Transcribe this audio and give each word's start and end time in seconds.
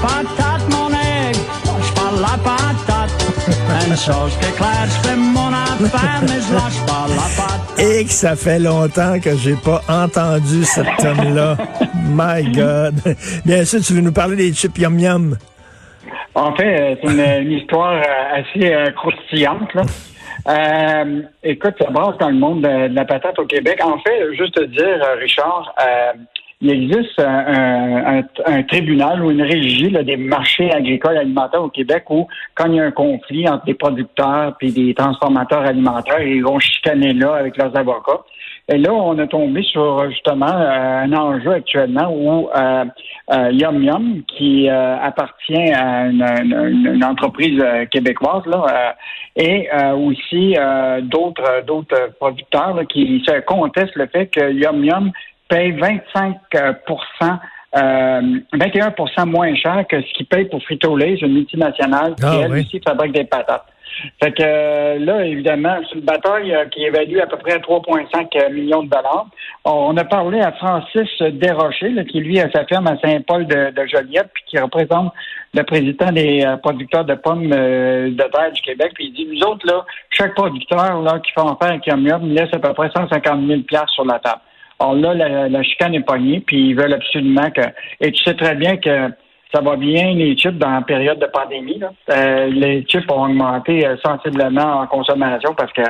patate, 0.00 0.62
mon 0.70 0.88
aigle. 0.88 1.40
Lâche 1.66 1.94
pas 1.94 2.12
la 2.20 2.36
patate. 2.42 3.10
Une 3.86 3.96
chose 3.96 4.36
qui 4.38 4.48
est 4.48 4.56
claire, 4.56 4.86
je 4.86 5.08
fais 5.08 5.16
mon 5.16 5.52
affaire, 5.52 6.20
mais 6.22 6.40
je 6.40 6.54
lâche 6.54 6.86
pas 6.86 7.06
la 7.08 7.28
patate. 7.36 7.78
Et 7.78 8.04
que 8.04 8.10
ça 8.10 8.36
fait 8.36 8.58
longtemps 8.58 9.18
que 9.20 9.36
j'ai 9.36 9.54
pas 9.56 9.80
entendu 9.88 10.64
cette 10.64 10.96
tune-là. 10.98 11.56
My 12.08 12.42
God. 12.52 12.94
Bien 13.44 13.64
sûr, 13.64 13.80
tu 13.80 13.92
veux 13.94 14.00
nous 14.00 14.12
parler 14.12 14.36
des 14.36 14.52
chips 14.52 14.78
yum 14.78 14.98
yum? 14.98 15.36
En 16.34 16.54
fait, 16.54 16.98
c'est 17.02 17.10
une, 17.10 17.46
une 17.46 17.52
histoire 17.52 17.94
euh, 17.94 18.40
assez 18.40 18.72
euh, 18.72 18.90
croustillante. 18.92 19.72
Là. 19.74 19.82
Euh, 20.48 21.22
écoute, 21.42 21.74
ça 21.80 21.90
brasse 21.90 22.16
dans 22.18 22.28
le 22.28 22.36
monde 22.36 22.62
de, 22.62 22.88
de 22.88 22.94
la 22.94 23.04
patate 23.04 23.38
au 23.38 23.46
Québec. 23.46 23.80
En 23.82 23.98
fait, 23.98 24.34
juste 24.34 24.54
te 24.54 24.64
dire, 24.64 25.02
euh, 25.04 25.16
Richard, 25.18 25.74
euh, 25.80 26.12
il 26.60 26.70
existe 26.70 27.20
un, 27.20 28.18
un- 28.18 28.22
un 28.46 28.62
tribunal 28.62 29.22
ou 29.22 29.30
une 29.30 29.42
régie 29.42 29.90
là, 29.90 30.02
des 30.02 30.16
marchés 30.16 30.72
agricoles 30.72 31.18
alimentaires 31.18 31.62
au 31.62 31.68
Québec 31.68 32.04
où, 32.08 32.26
quand 32.54 32.66
il 32.66 32.76
y 32.76 32.80
a 32.80 32.84
un 32.84 32.90
conflit 32.90 33.46
entre 33.48 33.64
des 33.66 33.74
producteurs 33.74 34.56
et 34.60 34.70
des 34.70 34.94
transformateurs 34.94 35.66
alimentaires, 35.66 36.22
ils 36.22 36.42
vont 36.42 36.58
chicaner 36.58 37.12
là 37.12 37.34
avec 37.34 37.56
leurs 37.58 37.76
avocats. 37.76 38.22
Et 38.68 38.78
là, 38.78 38.92
on 38.92 39.16
a 39.18 39.26
tombé 39.28 39.62
sur 39.62 40.10
justement 40.10 40.50
euh, 40.50 41.02
un 41.04 41.12
enjeu 41.12 41.52
actuellement 41.52 42.08
où 42.10 42.48
euh, 42.48 42.84
euh, 43.32 43.50
Yum 43.52 43.84
Yum, 43.84 44.22
qui 44.26 44.68
euh, 44.68 44.96
appartient 45.00 45.72
à 45.72 46.06
une, 46.06 47.04
entreprise 47.04 47.62
québécoise, 47.92 48.42
là, 48.46 48.96
et 49.36 49.68
aussi 49.94 50.56
d'autres 51.02 51.64
d'autres 51.66 52.10
producteurs 52.18 52.80
qui 52.88 53.22
se 53.26 53.40
contestent 53.40 53.94
le 53.94 54.06
fait 54.06 54.26
que 54.26 54.50
Yum 54.52 54.84
Yum 54.84 55.12
paye 55.48 55.72
25 55.72 56.36
euh, 56.54 56.72
euh, 57.76 58.20
21% 58.54 59.26
moins 59.26 59.54
cher 59.54 59.84
que 59.88 60.00
ce 60.00 60.12
qu'il 60.14 60.26
paye 60.26 60.46
pour 60.46 60.62
Frito-Lay, 60.62 61.16
une 61.20 61.34
multinationale 61.34 62.14
qui, 62.14 62.24
Ah, 62.24 62.40
elle 62.44 62.52
oui. 62.52 62.60
aussi, 62.60 62.80
fabrique 62.86 63.12
des 63.12 63.24
patates. 63.24 63.66
Fait 64.22 64.32
que 64.32 64.42
euh, 64.42 64.98
là, 64.98 65.24
évidemment, 65.24 65.76
c'est 65.88 65.98
une 65.98 66.04
bataille 66.04 66.54
euh, 66.54 66.66
qui 66.66 66.84
évalue 66.84 67.18
à 67.18 67.26
peu 67.26 67.38
près 67.38 67.54
à 67.54 67.58
3,5 67.58 68.52
millions 68.52 68.82
de 68.82 68.90
dollars. 68.90 69.26
On 69.64 69.96
a 69.96 70.04
parlé 70.04 70.40
à 70.40 70.52
Francis 70.52 71.08
Desrochers, 71.20 71.90
là, 71.90 72.04
qui 72.04 72.20
lui 72.20 72.38
a 72.40 72.50
sa 72.50 72.64
ferme 72.66 72.86
à 72.88 72.98
Saint-Paul 72.98 73.46
de, 73.46 73.70
de 73.70 73.86
Joliette, 73.86 74.30
puis 74.34 74.44
qui 74.48 74.58
représente 74.58 75.12
le 75.54 75.62
président 75.62 76.12
des 76.12 76.44
euh, 76.44 76.56
producteurs 76.58 77.04
de 77.04 77.14
pommes 77.14 77.50
euh, 77.52 78.10
de 78.10 78.30
terre 78.30 78.52
du 78.52 78.60
Québec. 78.60 78.92
Puis 78.94 79.06
il 79.06 79.12
dit, 79.12 79.26
nous 79.32 79.46
autres, 79.48 79.66
là, 79.66 79.84
chaque 80.10 80.34
producteur 80.34 81.00
là, 81.02 81.18
qui 81.20 81.32
fait 81.32 81.40
affaire 81.40 81.70
avec 81.70 81.86
Yum 81.86 82.06
Yum 82.06 82.28
laisse 82.28 82.52
à 82.52 82.58
peu 82.58 82.72
près 82.74 82.90
150 82.94 83.46
000 83.46 83.60
sur 83.88 84.04
la 84.04 84.18
table. 84.18 84.40
Alors 84.78 84.94
là, 84.94 85.14
la, 85.14 85.48
la 85.48 85.62
chicane 85.62 85.94
est 85.94 86.00
pognée, 86.00 86.40
puis 86.46 86.68
ils 86.70 86.74
veulent 86.74 86.92
absolument 86.92 87.50
que... 87.50 87.62
Et 88.00 88.12
tu 88.12 88.22
sais 88.22 88.34
très 88.34 88.54
bien 88.54 88.76
que 88.76 89.10
ça 89.54 89.60
va 89.62 89.76
bien, 89.76 90.12
les 90.14 90.36
chips, 90.36 90.58
dans 90.58 90.70
la 90.70 90.82
période 90.82 91.18
de 91.18 91.26
pandémie. 91.26 91.78
Là. 91.78 91.92
Euh, 92.10 92.46
les 92.46 92.82
chips 92.82 93.10
ont 93.10 93.24
augmenté 93.24 93.86
euh, 93.86 93.96
sensiblement 94.04 94.80
en 94.80 94.86
consommation 94.86 95.54
parce 95.54 95.72
que, 95.72 95.82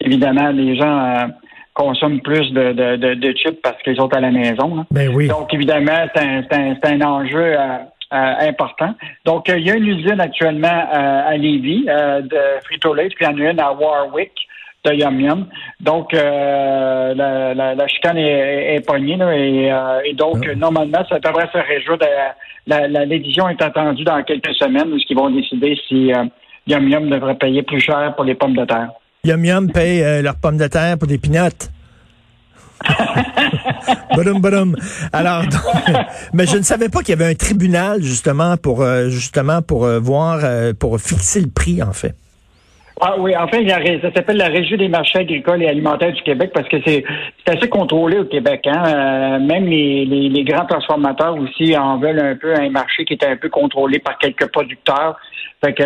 évidemment, 0.00 0.50
les 0.50 0.76
gens 0.76 0.98
euh, 1.00 1.26
consomment 1.74 2.20
plus 2.20 2.52
de, 2.52 2.72
de, 2.72 2.96
de, 2.96 3.14
de 3.14 3.32
chips 3.32 3.60
parce 3.62 3.82
qu'ils 3.82 3.96
sont 3.96 4.12
à 4.14 4.20
la 4.20 4.30
maison. 4.30 4.76
là. 4.76 4.84
Ben 4.90 5.08
oui. 5.12 5.28
Donc, 5.28 5.52
évidemment, 5.52 6.06
c'est 6.14 6.22
un, 6.22 6.42
c'est 6.48 6.56
un, 6.56 6.76
c'est 6.80 6.92
un 6.92 7.00
enjeu 7.00 7.58
euh, 7.58 7.78
euh, 8.12 8.34
important. 8.48 8.94
Donc, 9.24 9.48
euh, 9.48 9.58
il 9.58 9.66
y 9.66 9.70
a 9.70 9.76
une 9.76 9.86
usine 9.86 10.20
actuellement 10.20 10.68
euh, 10.68 11.30
à 11.30 11.36
Lévis 11.36 11.86
euh, 11.88 12.20
de 12.20 12.38
Frito-Lay, 12.64 13.08
puis 13.08 13.24
il 13.24 13.30
y 13.30 13.42
en 13.42 13.46
a 13.46 13.50
une 13.50 13.60
à 13.60 13.72
Warwick 13.72 14.32
de 14.84 14.92
Yum 14.94 15.20
Yum. 15.20 15.46
Donc, 15.80 16.14
euh, 16.14 17.14
la, 17.14 17.54
la, 17.54 17.74
la 17.74 17.88
chicane 17.88 18.16
est, 18.18 18.76
est, 18.76 18.86
pognée, 18.86 19.16
là, 19.16 19.32
et, 19.36 19.70
euh, 19.70 20.00
et 20.04 20.14
donc, 20.14 20.46
Ah. 20.50 20.54
normalement, 20.54 21.04
ça 21.08 21.18
devrait 21.18 21.48
se 21.52 21.58
résoudre. 21.58 22.06
la, 22.66 22.86
l'édition 23.06 23.48
est 23.48 23.60
attendue 23.62 24.04
dans 24.04 24.22
quelques 24.22 24.54
semaines, 24.54 24.92
où 24.92 24.96
ils 25.08 25.16
vont 25.16 25.30
décider 25.30 25.78
si 25.88 26.12
euh, 26.12 26.24
Yum 26.66 26.88
Yum 26.88 27.10
devrait 27.10 27.34
payer 27.36 27.62
plus 27.62 27.80
cher 27.80 28.14
pour 28.14 28.24
les 28.24 28.34
pommes 28.34 28.56
de 28.56 28.64
terre. 28.64 28.90
Yum 29.24 29.44
Yum 29.44 29.70
paye 29.70 30.02
euh, 30.02 30.22
leurs 30.22 30.36
pommes 30.36 30.56
de 30.56 30.66
terre 30.66 30.96
pour 30.98 31.08
des 31.08 31.18
pinottes. 31.18 31.70
Badum, 34.16 34.40
badum. 34.40 34.74
Alors, 35.12 35.42
donc, 35.42 35.60
mais 36.32 36.46
je 36.46 36.56
ne 36.56 36.62
savais 36.62 36.88
pas 36.88 37.00
qu'il 37.00 37.10
y 37.10 37.12
avait 37.22 37.30
un 37.30 37.34
tribunal 37.34 38.02
justement 38.02 38.56
pour 38.56 38.82
euh, 38.82 39.08
justement 39.08 39.60
pour 39.62 39.84
euh, 39.84 39.98
voir 39.98 40.40
euh, 40.42 40.72
pour 40.72 40.98
fixer 40.98 41.40
le 41.40 41.48
prix 41.50 41.82
en 41.82 41.92
fait. 41.92 42.14
Ah 43.02 43.14
oui, 43.18 43.34
en 43.34 43.48
fait, 43.48 43.62
il 43.62 43.68
y 43.68 43.72
a 43.72 43.78
ré- 43.78 43.98
ça 44.02 44.12
s'appelle 44.12 44.36
la 44.36 44.48
Régie 44.48 44.76
des 44.76 44.88
marchés 44.88 45.20
agricoles 45.20 45.62
et 45.62 45.68
alimentaires 45.68 46.12
du 46.12 46.22
Québec 46.22 46.50
parce 46.52 46.68
que 46.68 46.76
c'est 46.86 47.02
assez 47.46 47.68
contrôlé 47.68 48.18
au 48.18 48.24
Québec. 48.26 48.66
Hein? 48.66 48.82
Euh, 48.86 49.38
même 49.38 49.64
les, 49.66 50.04
les, 50.04 50.28
les 50.28 50.44
grands 50.44 50.66
transformateurs 50.66 51.34
aussi 51.36 51.74
en 51.76 51.96
veulent 51.98 52.20
un 52.20 52.36
peu 52.36 52.54
un 52.54 52.68
marché 52.68 53.06
qui 53.06 53.14
est 53.14 53.24
un 53.24 53.36
peu 53.36 53.48
contrôlé 53.48 54.00
par 54.00 54.18
quelques 54.18 54.52
producteurs. 54.52 55.16
Fait 55.64 55.72
que 55.72 55.82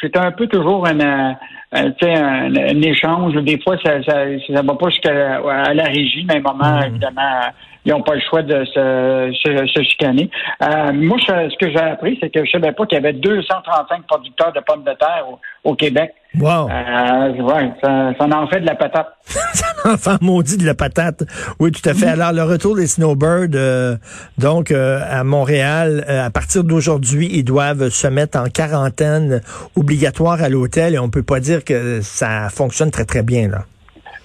c'est 0.00 0.16
un 0.16 0.30
peu 0.32 0.46
toujours 0.46 0.86
un, 0.86 1.36
euh, 1.74 1.78
un, 1.78 1.90
tu 1.92 2.04
sais, 2.06 2.14
un, 2.14 2.82
échange. 2.82 3.34
Des 3.42 3.58
fois, 3.60 3.76
ça 3.84 4.02
ça, 4.02 4.24
ça 4.54 4.62
va 4.62 4.74
pas 4.74 4.88
jusqu'à 4.90 5.36
à 5.48 5.74
la 5.74 5.84
régie, 5.84 6.24
mais 6.28 6.34
à 6.34 6.38
un 6.38 6.40
moment, 6.40 6.80
évidemment, 6.82 7.40
ils 7.84 7.92
n'ont 7.92 8.02
pas 8.02 8.14
le 8.14 8.20
choix 8.20 8.42
de 8.42 8.64
se, 8.64 9.32
se, 9.42 9.66
se 9.66 9.82
chicaner. 9.82 10.30
Euh, 10.62 10.92
moi, 10.92 11.16
je- 11.18 11.50
ce 11.50 11.56
que 11.56 11.70
j'ai 11.70 11.80
appris, 11.80 12.16
c'est 12.22 12.30
que 12.30 12.44
je 12.44 12.50
savais 12.50 12.72
pas 12.72 12.86
qu'il 12.86 12.96
y 12.96 13.00
avait 13.00 13.12
235 13.12 14.02
producteurs 14.06 14.52
de 14.52 14.60
pommes 14.60 14.84
de 14.84 14.92
terre 14.92 15.24
au, 15.28 15.70
au 15.70 15.74
Québec. 15.74 16.14
Wow. 16.38 16.68
Euh, 16.70 17.32
ouais, 17.34 17.70
ça, 17.82 18.12
ça 18.18 18.24
en 18.38 18.46
fait 18.46 18.60
de 18.60 18.66
la 18.66 18.74
patate. 18.76 19.14
Enfant 19.84 20.16
maudit 20.20 20.58
de 20.58 20.66
la 20.66 20.74
patate. 20.74 21.24
Oui, 21.58 21.72
tout 21.72 21.88
à 21.88 21.94
fait. 21.94 22.06
Alors, 22.06 22.32
le 22.32 22.42
retour 22.42 22.76
des 22.76 22.86
snowbirds, 22.86 23.54
euh, 23.54 23.96
donc 24.38 24.70
euh, 24.70 25.00
à 25.08 25.24
Montréal, 25.24 26.04
euh, 26.08 26.26
à 26.26 26.30
partir 26.30 26.62
d'aujourd'hui, 26.62 27.28
ils 27.32 27.44
doivent 27.44 27.88
se 27.88 28.06
mettre 28.06 28.38
en 28.38 28.44
quarantaine 28.44 29.40
obligatoire 29.76 30.42
à 30.42 30.48
l'hôtel 30.48 30.94
et 30.94 30.98
on 30.98 31.08
peut 31.08 31.24
pas 31.24 31.40
dire 31.40 31.64
que 31.64 32.00
ça 32.00 32.48
fonctionne 32.50 32.90
très, 32.90 33.04
très 33.04 33.22
bien, 33.22 33.48
là. 33.48 33.64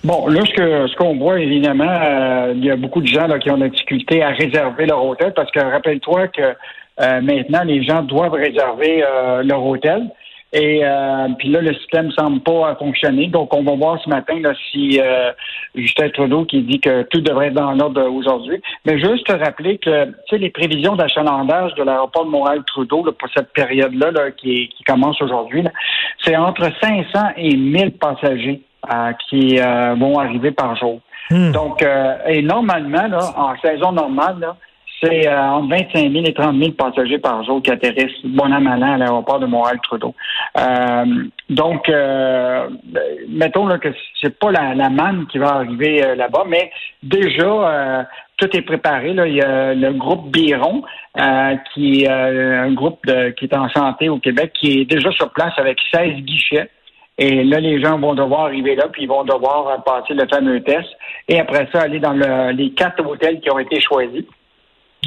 Bon, 0.04 0.28
là, 0.28 0.42
ce 0.46 0.54
que 0.54 0.88
ce 0.88 0.96
qu'on 0.96 1.18
voit, 1.18 1.40
évidemment, 1.40 1.92
il 2.54 2.64
y 2.64 2.70
a 2.70 2.76
beaucoup 2.76 3.02
de 3.02 3.08
gens 3.08 3.26
là, 3.28 3.40
qui 3.40 3.50
ont 3.50 3.58
de 3.58 3.64
la 3.64 3.70
difficulté 3.70 4.22
à 4.22 4.30
réserver 4.30 4.86
leur 4.86 5.04
hôtel 5.04 5.34
parce 5.36 5.52
que 5.52 5.60
rappelle-toi 5.60 6.28
que 6.28 7.22
maintenant, 7.22 7.64
les 7.64 7.84
gens 7.84 8.04
doivent 8.04 8.34
réserver 8.34 9.04
leur 9.44 9.66
hôtel. 9.66 10.04
Et 10.54 10.80
euh, 10.84 11.28
puis 11.38 11.50
là, 11.50 11.62
le 11.62 11.74
système 11.74 12.10
semble 12.12 12.40
pas 12.40 12.76
fonctionner. 12.80 13.28
Donc, 13.28 13.54
on 13.54 13.64
va 13.64 13.76
voir 13.76 14.02
ce 14.02 14.10
matin 14.10 14.40
là, 14.40 14.54
si 14.72 15.00
euh, 15.00 15.32
Justin 15.76 16.10
Trudeau 16.10 16.46
qui 16.46 16.62
dit 16.62 16.80
que 16.80 17.04
tout 17.04 17.20
devrait 17.20 17.48
être 17.48 17.54
dans 17.54 17.74
l'ordre 17.74 18.04
aujourd'hui. 18.10 18.62
Mais 18.86 18.98
juste 18.98 19.26
te 19.28 19.34
rappeler 19.34 19.78
que 19.78 20.06
tu 20.06 20.14
sais, 20.30 20.38
les 20.38 20.50
prévisions 20.50 20.96
d'achalandage 20.96 21.74
de 21.76 21.84
l'aéroport 21.84 22.26
de 22.26 22.30
Montréal-Trudeau 22.30 23.06
là, 23.06 23.12
pour 23.12 23.30
cette 23.36 23.52
période-là 23.52 24.12
là, 24.12 24.32
qui, 24.32 24.70
qui 24.70 24.84
commence 24.84 25.22
aujourd'hui, 25.22 25.64
là, 25.64 25.72
c'est 26.24 26.38
entre 26.38 26.70
500 26.82 27.04
et 27.36 27.56
1000 27.58 27.92
passagers 27.92 28.62
euh, 28.94 29.12
qui 29.30 29.60
euh, 29.60 29.96
vont 29.96 30.18
arriver 30.18 30.52
par 30.52 30.78
jour. 30.78 31.02
Hmm. 31.30 31.52
Donc, 31.52 31.82
euh, 31.82 32.16
et 32.28 32.42
normalement, 32.42 33.08
là, 33.08 33.20
en 33.36 33.58
saison 33.58 33.92
normale, 33.92 34.38
là, 34.40 34.56
c'est 35.02 35.28
euh, 35.28 35.40
entre 35.50 35.70
25 35.70 36.12
000 36.12 36.26
et 36.26 36.34
30 36.34 36.58
000 36.58 36.72
passagers 36.72 37.20
par 37.20 37.44
jour 37.44 37.62
qui 37.62 37.72
atterrissent 37.72 38.24
bon 38.26 38.52
an, 38.52 38.62
mal 38.62 38.84
an 38.84 38.94
à 38.94 38.98
l'aéroport 38.98 39.40
de 39.40 39.46
Montréal-Trudeau. 39.46 40.16
Euh, 40.60 41.06
donc, 41.50 41.88
euh, 41.90 42.68
ben, 42.86 43.04
mettons 43.30 43.68
là, 43.68 43.78
que 43.78 43.90
c'est 44.22 44.38
pas 44.40 44.52
la, 44.52 44.74
la 44.74 44.90
manne 44.90 45.28
qui 45.28 45.38
va 45.38 45.56
arriver 45.56 46.04
euh, 46.06 46.16
là-bas, 46.16 46.44
mais 46.48 46.72
déjà, 47.04 47.46
euh, 47.46 48.04
tout 48.38 48.56
est 48.56 48.62
préparé. 48.62 49.14
Là. 49.14 49.28
Il 49.28 49.36
y 49.36 49.42
a 49.42 49.74
le 49.74 49.94
groupe 49.94 50.32
Biron, 50.32 50.84
euh, 51.20 51.56
qui 51.74 52.04
est 52.04 52.08
un 52.10 52.72
groupe 52.74 53.00
de- 53.06 53.30
qui 53.32 53.46
est 53.46 53.56
en 53.56 53.70
santé 53.70 54.10
au 54.10 54.20
Québec, 54.20 54.52
qui 54.60 54.82
est 54.82 54.86
déjà 54.86 55.12
sur 55.12 55.32
place 55.32 55.54
avec 55.58 55.78
16 55.94 56.14
guichets. 56.22 56.70
Et 57.20 57.44
là, 57.44 57.60
les 57.60 57.82
gens 57.82 57.98
vont 57.98 58.14
devoir 58.14 58.42
arriver 58.42 58.76
là, 58.76 58.88
puis 58.92 59.04
ils 59.04 59.08
vont 59.10 59.24
devoir 59.24 59.84
passer 59.84 60.14
le 60.14 60.28
fameux 60.28 60.62
test. 60.62 60.88
Et 61.28 61.40
après 61.40 61.68
ça, 61.74 61.82
aller 61.82 62.00
dans 62.00 62.14
le- 62.14 62.52
les 62.52 62.72
quatre 62.72 63.04
hôtels 63.04 63.40
qui 63.40 63.50
ont 63.50 63.58
été 63.58 63.80
choisis 63.82 64.24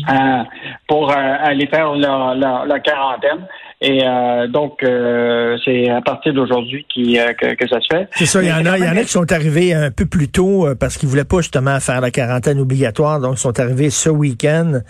euh, 0.09 0.43
pour 0.88 1.11
euh, 1.11 1.15
aller 1.15 1.66
faire 1.66 1.94
leur, 1.94 2.35
leur- 2.35 2.67
leur 2.67 2.82
quarantaine. 2.82 3.47
Et 3.82 4.02
euh, 4.05 4.47
donc, 4.47 4.82
euh, 4.82 5.56
c'est 5.64 5.88
à 5.88 6.02
partir 6.02 6.35
d'aujourd'hui 6.35 6.85
qui, 6.93 7.19
euh, 7.19 7.32
que, 7.32 7.55
que 7.55 7.67
ça 7.67 7.81
se 7.81 7.87
fait. 7.91 8.08
C'est 8.12 8.26
ça, 8.26 8.43
il 8.43 8.49
y 8.49 8.52
en 8.52 8.67
a, 8.67 8.76
il 8.76 8.85
y 8.85 8.88
en 8.88 8.94
a 8.94 9.00
qui 9.00 9.08
sont 9.08 9.32
arrivés 9.32 9.73
un 9.73 9.91
peu 9.91 10.05
plus 10.05 10.29
tôt 10.29 10.69
parce 10.79 10.99
qu'ils 10.99 11.08
voulaient 11.08 11.25
pas 11.25 11.38
justement 11.38 11.81
faire 11.81 12.02
la 12.02 12.11
quarantaine 12.11 12.61
obligatoire, 12.61 13.20
donc 13.20 13.37
ils 13.37 13.41
sont 13.41 13.58
arrivés 13.58 13.88
ce 13.88 14.11
week-end. 14.11 14.81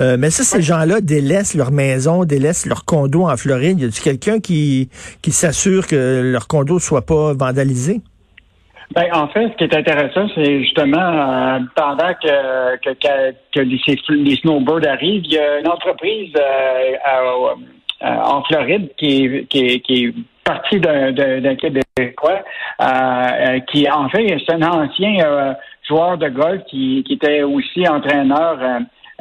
Euh, 0.00 0.16
mais 0.18 0.30
ça, 0.30 0.42
ces 0.42 0.62
gens-là 0.62 1.00
délaissent 1.00 1.54
leur 1.54 1.70
maison, 1.70 2.24
délaissent 2.24 2.66
leur 2.66 2.84
condo 2.84 3.28
en 3.28 3.36
Floride. 3.36 3.78
Y 3.80 3.84
a-t-il 3.84 4.02
quelqu'un 4.02 4.40
qui, 4.40 4.90
qui 5.22 5.30
s'assure 5.30 5.86
que 5.86 6.20
leur 6.32 6.48
condo 6.48 6.80
soit 6.80 7.06
pas 7.06 7.32
vandalisé? 7.34 8.00
Ben, 8.92 9.06
en 9.12 9.28
fait, 9.28 9.48
ce 9.50 9.56
qui 9.56 9.64
est 9.64 9.74
intéressant, 9.76 10.26
c'est 10.34 10.60
justement 10.62 10.98
euh, 10.98 11.60
pendant 11.76 12.12
que, 12.14 12.76
que, 12.78 12.90
que, 12.90 13.34
que 13.54 13.60
les, 13.60 14.36
snowbirds 14.36 14.86
arrivent, 14.88 15.22
il 15.26 15.32
y 15.34 15.38
a 15.38 15.60
une 15.60 15.68
entreprise 15.68 16.32
euh, 16.36 16.96
à- 17.04 17.54
en 18.34 18.42
Floride 18.44 18.88
qui 18.96 19.24
est, 19.26 19.44
qui 19.48 19.58
est, 19.66 19.80
qui 19.80 20.04
est 20.06 20.14
partie 20.42 20.80
d'un 20.80 21.12
d'un- 21.12 21.40
d'un 21.40 21.54
Québécois 21.54 22.40
euh, 22.80 22.84
euh, 22.84 23.60
qui, 23.70 23.88
en 23.88 24.08
fait, 24.08 24.36
c'est 24.44 24.54
un 24.54 24.62
ancien 24.62 25.24
euh, 25.24 25.52
joueur 25.86 26.18
de 26.18 26.28
golf 26.28 26.62
qui, 26.64 27.04
qui 27.06 27.12
était 27.12 27.42
aussi 27.42 27.86
entraîneur 27.86 28.58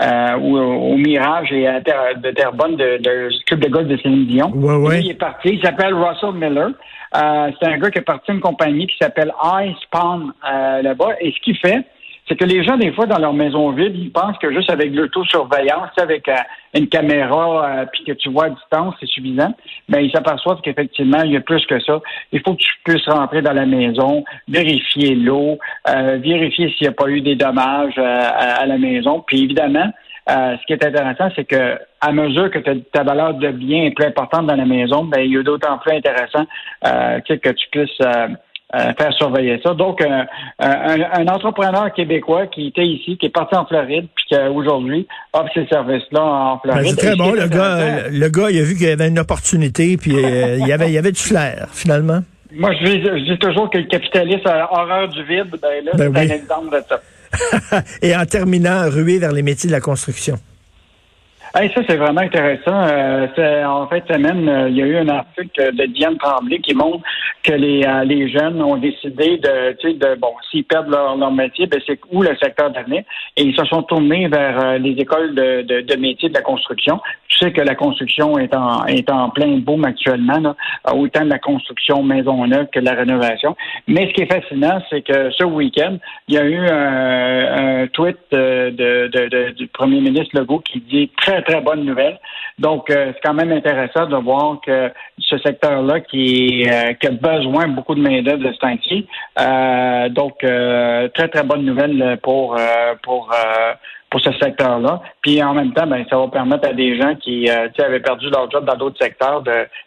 euh, 0.01 0.05
euh, 0.05 0.37
au, 0.37 0.97
Mirage 0.97 1.51
et 1.51 1.67
à 1.67 1.81
terre, 1.81 2.17
de 2.17 2.31
Terrebonne 2.31 2.75
de, 2.75 2.97
de, 2.97 3.29
club 3.45 3.59
de 3.59 3.69
golf 3.69 3.87
de 3.87 3.97
Céline 3.97 4.25
Dion. 4.27 4.51
Ouais, 4.51 5.01
il 5.01 5.11
est 5.11 5.13
parti. 5.15 5.49
Il 5.49 5.61
s'appelle 5.61 5.93
Russell 5.93 6.33
Miller. 6.33 6.69
Euh, 7.15 7.51
c'est 7.59 7.67
un 7.67 7.77
gars 7.77 7.89
qui 7.89 7.99
est 7.99 8.03
parti 8.03 8.31
d'une 8.31 8.39
compagnie 8.39 8.87
qui 8.87 8.97
s'appelle 8.97 9.33
iSpawn 9.43 10.31
euh, 10.49 10.81
là-bas. 10.81 11.15
Et 11.19 11.31
ce 11.31 11.39
qu'il 11.41 11.57
fait, 11.57 11.83
c'est 12.29 12.35
que 12.35 12.45
les 12.45 12.63
gens, 12.63 12.77
des 12.77 12.91
fois, 12.91 13.07
dans 13.07 13.17
leur 13.17 13.33
maison 13.33 13.71
vide, 13.71 13.95
ils 13.95 14.11
pensent 14.11 14.37
que 14.37 14.53
juste 14.53 14.69
avec 14.69 14.93
l'autosurveillance, 14.93 15.89
avec 15.97 16.27
euh, 16.29 16.35
une 16.75 16.87
caméra, 16.87 17.65
euh, 17.65 17.85
puis 17.91 18.03
que 18.03 18.11
tu 18.11 18.29
vois 18.29 18.45
à 18.45 18.49
distance, 18.49 18.93
c'est 18.99 19.07
suffisant. 19.07 19.51
Mais 19.87 20.05
ils 20.05 20.11
s'aperçoivent 20.11 20.61
qu'effectivement, 20.61 21.23
il 21.23 21.31
y 21.31 21.37
a 21.37 21.41
plus 21.41 21.65
que 21.65 21.79
ça. 21.79 21.99
Il 22.31 22.41
faut 22.41 22.53
que 22.53 22.61
tu 22.61 22.71
puisses 22.83 23.07
rentrer 23.07 23.41
dans 23.41 23.53
la 23.53 23.65
maison, 23.65 24.23
vérifier 24.47 25.15
l'eau, 25.15 25.57
euh, 25.89 26.19
vérifier 26.21 26.69
s'il 26.77 26.85
n'y 26.85 26.89
a 26.89 26.91
pas 26.91 27.09
eu 27.09 27.21
des 27.21 27.35
dommages 27.35 27.97
à, 27.97 28.63
la 28.67 28.77
maison. 28.77 29.23
Puis 29.25 29.43
évidemment, 29.43 29.91
ce 30.27 30.63
qui 30.67 30.73
est 30.73 30.85
intéressant, 30.85 31.29
c'est 31.35 31.45
que 31.45 31.79
à 32.01 32.11
mesure 32.11 32.51
que 32.51 32.59
ta 32.59 33.03
valeur 33.03 33.33
de 33.33 33.49
bien 33.49 33.85
est 33.85 33.91
plus 33.91 34.05
importante 34.05 34.45
dans 34.45 34.55
la 34.55 34.65
maison, 34.65 35.03
ben 35.03 35.21
il 35.21 35.33
y 35.33 35.37
a 35.37 35.41
d'autant 35.41 35.79
plus 35.79 35.95
intéressant 35.95 36.45
que 36.83 37.49
tu 37.49 37.67
puisses 37.71 37.99
euh, 38.75 38.93
faire 38.99 39.11
surveiller 39.13 39.59
ça. 39.63 39.73
Donc, 39.73 39.99
euh, 39.99 40.23
un, 40.59 41.27
entrepreneur 41.27 41.91
québécois 41.91 42.45
qui 42.47 42.67
était 42.67 42.85
ici, 42.85 43.17
qui 43.17 43.25
est 43.25 43.29
parti 43.31 43.55
en 43.55 43.65
Floride, 43.65 44.07
puis 44.15 44.25
qui 44.27 44.35
aujourd'hui 44.35 45.07
offre 45.33 45.49
ces 45.55 45.65
services-là 45.65 46.21
en 46.21 46.53
ben, 46.55 46.59
Floride. 46.63 46.87
c'est 46.89 47.07
très 47.07 47.15
bon. 47.15 47.31
Le 47.31 47.47
gars, 47.47 48.09
le 48.11 48.29
gars, 48.29 48.51
il 48.51 48.59
a 48.59 48.63
vu 48.63 48.75
qu'il 48.75 48.87
y 48.87 48.91
avait 48.91 49.07
une 49.07 49.17
opportunité, 49.17 49.97
puis 49.97 50.13
euh, 50.13 50.57
il, 50.59 50.67
y 50.67 50.71
avait, 50.71 50.87
il 50.87 50.93
y 50.93 50.99
avait 50.99 51.11
du 51.11 51.19
flair, 51.19 51.67
finalement. 51.71 52.19
Moi, 52.51 52.71
je 52.79 52.85
dis, 52.85 53.01
je 53.01 53.31
dis 53.31 53.39
toujours 53.39 53.71
que 53.71 53.79
le 53.79 53.85
capitaliste 53.85 54.45
a 54.45 54.71
horreur 54.71 55.07
du 55.09 55.23
vide. 55.23 55.49
Ben 55.59 55.85
là, 55.85 55.91
ben 55.95 56.13
c'est 56.13 56.31
un 56.31 56.35
exemple 56.35 56.75
de 56.75 56.83
ça. 56.87 57.81
Et 58.03 58.15
en 58.15 58.25
terminant, 58.25 58.89
ruer 58.89 59.17
vers 59.17 59.31
les 59.31 59.43
métiers 59.43 59.67
de 59.67 59.73
la 59.73 59.81
construction. 59.81 60.35
Ça, 61.53 61.81
c'est 61.87 61.97
vraiment 61.97 62.21
intéressant. 62.21 62.83
Euh, 62.87 63.65
en 63.65 63.87
fait, 63.87 64.03
semaine, 64.07 64.47
euh, 64.47 64.69
il 64.69 64.77
y 64.77 64.81
a 64.81 64.85
eu 64.85 64.97
un 64.97 65.09
article 65.09 65.75
de 65.75 65.85
Diane 65.85 66.17
Tremblay 66.17 66.59
qui 66.59 66.73
montre 66.73 67.03
que 67.43 67.53
les, 67.53 67.83
euh, 67.85 68.03
les 68.03 68.29
jeunes 68.29 68.61
ont 68.61 68.77
décidé 68.77 69.37
de, 69.37 69.71
de 69.93 70.15
bon, 70.19 70.33
s'ils 70.49 70.63
perdent 70.63 70.89
leur, 70.89 71.17
leur 71.17 71.31
métier, 71.31 71.67
ben 71.67 71.81
c'est 71.85 71.99
où 72.11 72.21
le 72.21 72.35
secteur 72.37 72.69
d'avenir. 72.71 73.03
Et 73.35 73.43
ils 73.43 73.55
se 73.55 73.65
sont 73.65 73.83
tournés 73.83 74.27
vers 74.27 74.59
euh, 74.59 74.77
les 74.77 74.91
écoles 74.91 75.33
de, 75.35 75.61
de, 75.63 75.81
de 75.81 75.95
métiers 75.95 76.29
de 76.29 76.33
la 76.33 76.41
construction. 76.41 76.99
Tu 77.27 77.37
sais 77.39 77.51
que 77.51 77.61
la 77.61 77.75
construction 77.75 78.37
est 78.37 78.55
en, 78.55 78.85
est 78.85 79.09
en 79.09 79.29
plein 79.29 79.57
boom 79.57 79.85
actuellement, 79.85 80.39
là, 80.39 80.55
autant 80.93 81.25
de 81.25 81.29
la 81.29 81.39
construction 81.39 82.03
maison 82.03 82.45
neuve 82.45 82.67
que 82.71 82.79
de 82.79 82.85
la 82.85 82.93
rénovation. 82.93 83.55
Mais 83.87 84.07
ce 84.07 84.13
qui 84.13 84.21
est 84.21 84.33
fascinant, 84.33 84.81
c'est 84.89 85.01
que 85.01 85.31
ce 85.31 85.43
week-end, 85.43 85.97
il 86.27 86.35
y 86.35 86.37
a 86.37 86.45
eu 86.45 86.57
un, 86.57 87.81
un 87.83 87.87
tweet 87.87 88.17
de, 88.31 88.69
de, 88.71 89.51
du 89.51 89.67
premier 89.67 90.01
ministre 90.01 90.37
Legault 90.37 90.59
qui 90.59 90.79
dit 90.81 91.09
très 91.17 91.38
très, 91.41 91.61
bonne 91.61 91.83
nouvelle. 91.83 92.19
Donc, 92.57 92.89
euh, 92.89 93.11
c'est 93.13 93.21
quand 93.23 93.33
même 93.33 93.51
intéressant 93.51 94.05
de 94.05 94.15
voir 94.17 94.59
que 94.65 94.91
ce 95.17 95.37
secteur-là 95.39 96.01
qui, 96.01 96.67
euh, 96.69 96.93
qui, 96.93 97.07
a 97.07 97.11
besoin 97.11 97.67
beaucoup 97.67 97.95
de 97.95 98.01
main-d'œuvre 98.01 98.43
de 98.43 98.51
ce 98.53 98.57
temps 98.57 98.75
euh, 99.39 100.09
donc, 100.09 100.39
très, 100.39 101.27
très 101.27 101.43
bonne 101.43 101.63
nouvelle 101.63 102.17
pour, 102.21 102.57
pour, 103.03 103.33
pour 104.09 104.21
ce 104.21 104.31
secteur-là. 104.33 105.01
Puis 105.21 105.41
en 105.41 105.53
même 105.53 105.73
temps, 105.73 105.87
ben, 105.87 106.05
ça 106.09 106.17
va 106.17 106.27
permettre 106.27 106.67
à 106.67 106.73
des 106.73 106.97
gens 106.97 107.15
qui 107.15 107.49
avaient 107.49 107.99
perdu 107.99 108.29
leur 108.29 108.49
job 108.51 108.65
dans 108.65 108.75
d'autres 108.75 109.01
secteurs 109.01 109.43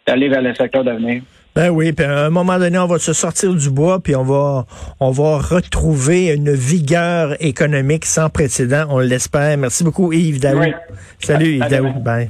d'aller 0.07 0.29
vers 0.29 0.41
le 0.41 0.53
secteur 0.55 0.83
d'avenir. 0.83 1.21
Ben 1.55 1.69
oui, 1.69 1.93
puis 1.93 2.05
à 2.05 2.25
un 2.25 2.29
moment 2.31 2.57
donné, 2.57 2.79
on 2.79 2.87
va 2.87 2.97
se 2.97 3.13
sortir 3.13 3.53
du 3.53 3.69
bois, 3.69 3.99
puis 3.99 4.15
on 4.15 4.23
va, 4.23 4.65
on 4.99 5.11
va 5.11 5.37
retrouver 5.37 6.33
une 6.33 6.51
vigueur 6.51 7.35
économique 7.39 8.05
sans 8.05 8.29
précédent, 8.29 8.85
on 8.89 8.99
l'espère. 8.99 9.55
Merci 9.57 9.83
beaucoup, 9.83 10.11
Yves 10.11 10.39
Daou. 10.39 10.63
Salut, 11.19 11.57
Yves 11.57 11.69
Daou. 11.69 11.93
Bye. 11.99 12.29